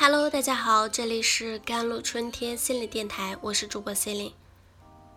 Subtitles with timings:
[0.00, 4.34] Hello，大家好，这里是甘露春天心理电台，我是主播 c e l i n e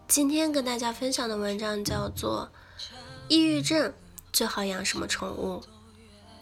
[0.08, 2.50] 今天跟大家分享的文章叫做
[3.28, 3.94] 《抑郁症
[4.34, 5.62] 最好养什么宠物》。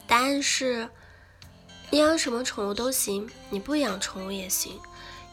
[0.08, 0.90] 答案是，
[1.90, 4.80] 你养什么宠物都行，你不养宠物也行，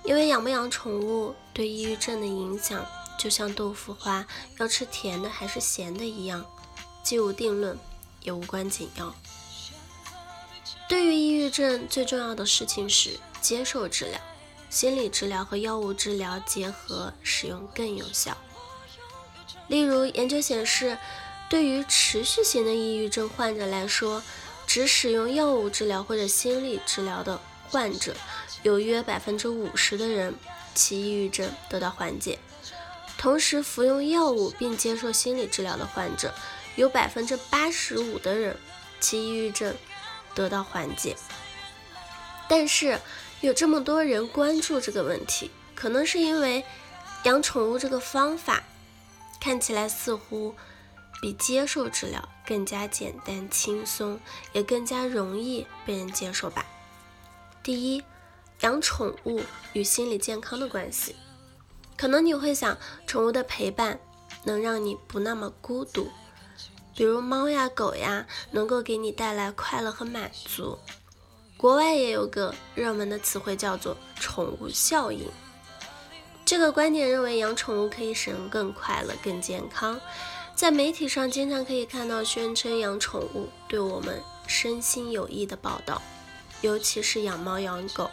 [0.03, 2.85] 因为养不养宠物对抑郁症的影响，
[3.17, 4.27] 就像豆腐花
[4.59, 6.45] 要吃甜的还是咸的一样，
[7.05, 7.79] 既无定论，
[8.23, 9.15] 也无关紧要。
[10.89, 14.21] 对于抑郁症最重要的事情是接受治疗，
[14.71, 18.37] 心理治疗和药物治疗结合使用更有效。
[19.67, 20.97] 例如，研究显示，
[21.51, 24.23] 对于持续型的抑郁症患者来说，
[24.65, 28.15] 只使用药物治疗或者心理治疗的患者，
[28.63, 30.35] 有约百分之五十的人
[30.73, 32.39] 其抑郁症得到缓解；
[33.19, 36.33] 同时，服用药物并接受心理治疗的患者，
[36.77, 38.57] 有百分之八十五的人
[39.01, 39.75] 其抑郁症。
[40.37, 41.17] 得到缓解，
[42.47, 43.01] 但是
[43.41, 46.63] 有这么多人关注这个问题，可能是因为
[47.25, 48.63] 养宠物这个方法
[49.41, 50.55] 看起来似乎
[51.23, 54.21] 比接受治疗更加简单轻松，
[54.53, 56.67] 也更加容易被人接受吧。
[57.63, 58.05] 第一，
[58.61, 61.17] 养宠物与心理健康的关系，
[61.97, 63.99] 可能你会想，宠物的陪伴
[64.45, 66.11] 能让你不那么孤独。
[66.97, 70.79] 比如猫呀、狗呀，能够给你带来快乐和满足。
[71.59, 75.29] 国外也有个热门的词汇叫做“宠物效应”。
[76.45, 80.01] 这个观点认为养宠物可以使人更快乐、更健康。
[80.55, 86.01] 在媒体上经常可以看到宣称养宠物对我们身心有益的报道，
[86.63, 88.11] 尤其是养猫养狗。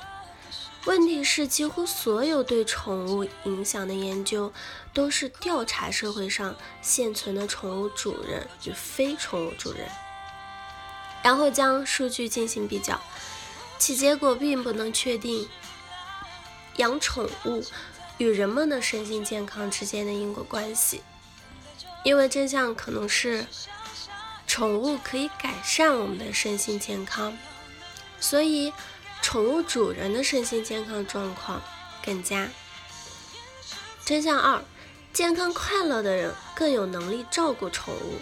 [0.86, 4.52] 问题是，几乎所有对宠物影响的研究
[4.94, 9.88] 都是调查社会上现存的宠物主人与非宠物主人，
[11.24, 13.00] 然后将数据进行比较，
[13.78, 15.48] 其结果并不能确定
[16.76, 17.64] 养宠物
[18.18, 21.02] 与人们的身心健康之间的因果关系，
[22.04, 23.48] 因为真相可能是
[24.46, 27.38] 宠物可以改善我们的身心健康，
[28.20, 28.74] 所以。
[29.24, 31.60] 宠物主人的身心健康状况
[32.06, 32.50] 更佳。
[34.06, 34.62] 真相二：
[35.14, 38.20] 健康快乐的人更有能力照顾宠物，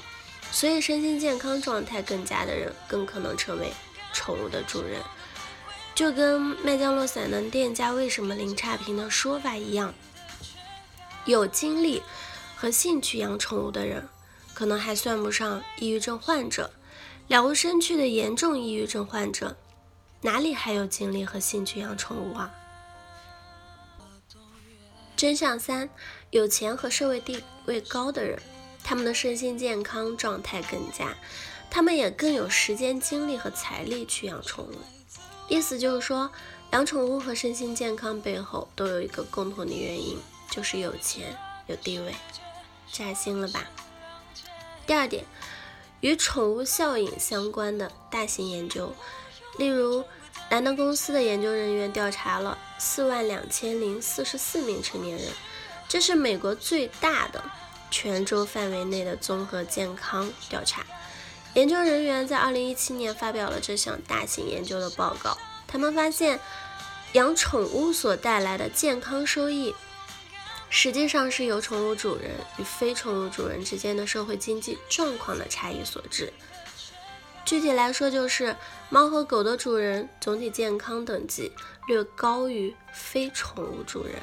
[0.51, 3.73] 所以身心健康状态更佳的人更可能成为
[4.13, 5.01] 宠物的主人。
[5.95, 9.93] 就跟麦降落伞的店家为什么零差评的说法一样，
[11.25, 12.03] 有精力
[12.55, 14.07] 和兴趣养宠物的人，
[14.53, 16.71] 可能还算不上抑郁症患者，
[17.27, 19.57] 了无生趣的严重抑郁症患者。
[20.21, 22.51] 哪里还有精力和兴趣养宠物啊？
[25.15, 25.89] 真相三：
[26.29, 28.39] 有钱和社会地位高的人，
[28.83, 31.15] 他们的身心健康状态更佳，
[31.69, 34.75] 他们也更有时间、精力和财力去养宠物。
[35.47, 36.31] 意思就是说，
[36.71, 40.17] 养宠物和身心健康背后都有一个共同的原因，
[40.49, 42.13] 就是有钱、有地位。
[42.91, 43.69] 扎心了吧？
[44.85, 45.25] 第二点，
[46.01, 48.93] 与宠物效应相关的大型研究。
[49.57, 50.03] 例如，
[50.49, 55.27] 兰德公司的研究人员调查了四万两千零四十四名成年人，
[55.87, 57.43] 这是美国最大的
[57.89, 60.85] 全州范围内的综合健康调查。
[61.53, 65.37] 研究人员在二零一七年发表了这项大型研究的报告。
[65.67, 66.39] 他们发现，
[67.13, 69.75] 养宠物所带来的健康收益，
[70.69, 76.31] 实际上是由宠物主人与非宠物主人之间的社会经济状况的差异所致。
[77.51, 78.55] 具体来说，就是
[78.89, 81.51] 猫和狗的主人总体健康等级
[81.85, 84.15] 略高于非宠物主人。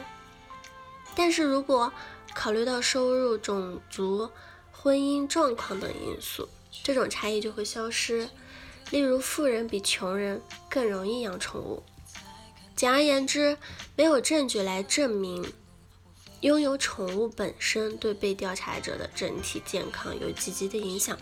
[1.15, 1.93] 但是如果
[2.35, 4.31] 考虑到收入、种族、
[4.73, 6.49] 婚姻状况等因素，
[6.83, 8.31] 这种差异就会消失。
[8.93, 10.41] 例如，富人比穷人
[10.71, 11.83] 更容易养宠物。
[12.75, 13.59] 简而言之，
[13.95, 15.53] 没有证据来证明
[16.41, 21.19] 拥有宠物本身对被调查者的整体健康有积极的影响。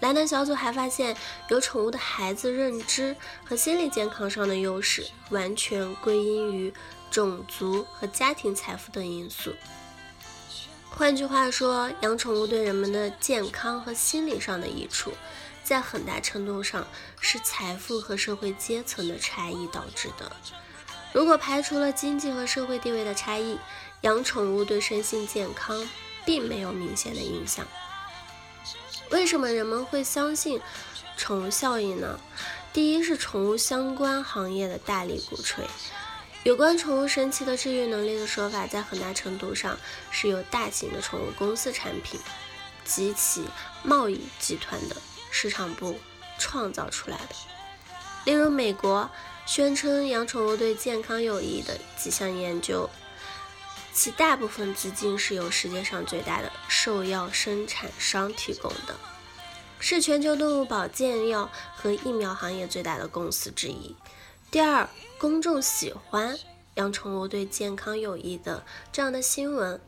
[0.00, 1.16] 兰德小组还发现，
[1.48, 6.72] 有宠物的孩子认知和心理健康上的优势，完全归因于
[7.10, 9.52] 种族和家庭财富等因素。
[10.88, 15.12] 换句话说，养宠物对人们的健康和心理上的益处，
[15.64, 16.86] 在很大程度上
[17.20, 20.30] 是财富和社会阶层的差异导致的。
[21.12, 23.58] 如果排除了经济和社会地位的差异，
[24.02, 25.88] 养宠物对身心健康
[26.24, 27.66] 并没有明显的影响。
[29.10, 30.60] 为什么人们会相信
[31.16, 32.18] 宠物效应呢？
[32.72, 35.64] 第一是宠物相关行业的大力鼓吹，
[36.44, 39.78] 有关宠物神奇的治愈能力的说法，在很大程度上
[40.10, 42.20] 是由大型的宠物公司产品
[42.84, 43.44] 及其
[43.82, 44.96] 贸易集团的
[45.30, 45.98] 市场部
[46.38, 47.34] 创造出来的。
[48.24, 49.10] 例如，美国
[49.46, 52.88] 宣称养宠物对健康有益的几项研究，
[53.98, 58.94] 其大部分资金是由世界上最大的兽药生产商提供的，
[59.80, 63.96] 是全球动物保健药和疫苗行业最大的公司之一。
[64.52, 66.38] 第二，公众喜欢
[66.76, 69.80] 养宠物对健康有益的这样的新闻。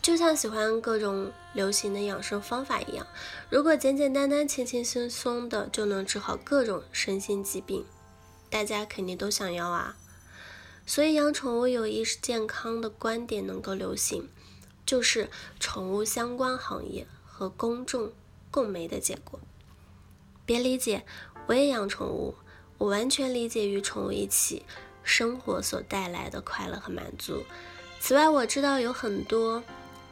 [0.00, 3.04] 就像喜欢各种流行的养生方法一样，
[3.50, 7.84] 如果简简单单、轻轻松松的就能治好各种身心疾病，
[8.48, 9.96] 大家肯定都想要啊。
[10.90, 14.28] 所以养宠物有益健康的观点能够流行，
[14.84, 18.10] 就是宠物相关行业和公众
[18.50, 19.38] 共媒的结果。
[20.44, 21.06] 别理解，
[21.46, 22.34] 我也养宠物，
[22.76, 24.64] 我完全理解与宠物一起
[25.04, 27.44] 生活所带来的快乐和满足。
[28.00, 29.62] 此外，我知道有很多。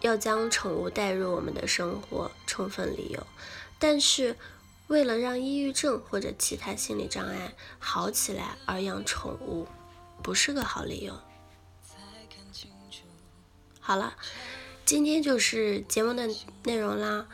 [0.03, 3.27] 要将宠物带入我们的生活，充分理由。
[3.81, 4.37] 但是，
[4.87, 9.67] 为了让抑郁症或者其他心理障碍好起来而养宠物，
[10.23, 11.21] 不是个好理由。
[13.81, 14.17] 好了，
[14.85, 16.29] 今天就是节目的
[16.65, 17.27] 内容啦。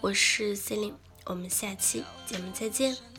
[0.00, 0.94] 我是 Celine，
[1.24, 3.11] 我们下期节目再见。